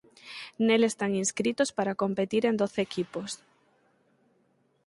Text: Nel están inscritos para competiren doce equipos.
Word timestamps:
Nel 0.67 0.81
están 0.91 1.11
inscritos 1.23 1.69
para 1.77 1.97
competiren 2.03 2.55
doce 2.61 2.81
equipos. 2.87 3.31